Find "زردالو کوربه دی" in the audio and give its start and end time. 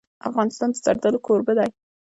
0.85-1.69